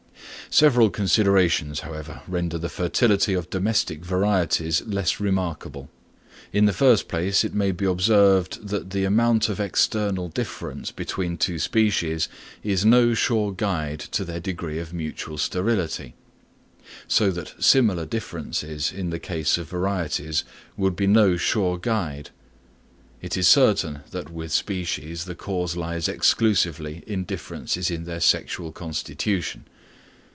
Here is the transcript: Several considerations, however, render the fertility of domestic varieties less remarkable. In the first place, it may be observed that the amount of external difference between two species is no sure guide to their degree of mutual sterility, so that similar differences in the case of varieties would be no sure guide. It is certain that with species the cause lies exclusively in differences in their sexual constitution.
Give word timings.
Several 0.53 0.89
considerations, 0.89 1.79
however, 1.79 2.23
render 2.27 2.57
the 2.57 2.67
fertility 2.67 3.33
of 3.33 3.49
domestic 3.49 4.03
varieties 4.03 4.81
less 4.81 5.17
remarkable. 5.17 5.89
In 6.51 6.65
the 6.65 6.73
first 6.73 7.07
place, 7.07 7.45
it 7.45 7.53
may 7.53 7.71
be 7.71 7.85
observed 7.85 8.67
that 8.67 8.89
the 8.89 9.05
amount 9.05 9.47
of 9.47 9.61
external 9.61 10.27
difference 10.27 10.91
between 10.91 11.37
two 11.37 11.57
species 11.57 12.27
is 12.63 12.83
no 12.83 13.13
sure 13.13 13.53
guide 13.53 14.01
to 14.11 14.25
their 14.25 14.41
degree 14.41 14.77
of 14.77 14.93
mutual 14.93 15.37
sterility, 15.37 16.15
so 17.07 17.31
that 17.31 17.53
similar 17.63 18.05
differences 18.05 18.91
in 18.91 19.09
the 19.09 19.19
case 19.19 19.57
of 19.57 19.69
varieties 19.69 20.43
would 20.75 20.97
be 20.97 21.07
no 21.07 21.37
sure 21.37 21.77
guide. 21.77 22.29
It 23.21 23.37
is 23.37 23.47
certain 23.47 24.01
that 24.11 24.29
with 24.29 24.51
species 24.51 25.23
the 25.23 25.35
cause 25.35 25.77
lies 25.77 26.09
exclusively 26.09 27.05
in 27.07 27.23
differences 27.23 27.89
in 27.89 28.03
their 28.03 28.19
sexual 28.19 28.73
constitution. 28.73 29.63